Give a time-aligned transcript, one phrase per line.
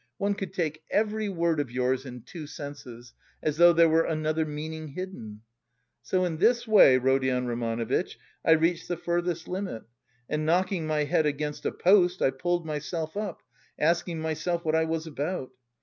[0.17, 3.13] One could take every word of yours in two senses,
[3.43, 5.41] as though there were another meaning hidden.
[6.01, 9.83] "So in this way, Rodion Romanovitch, I reached the furthest limit,
[10.27, 13.43] and knocking my head against a post, I pulled myself up,
[13.77, 15.51] asking myself what I was about.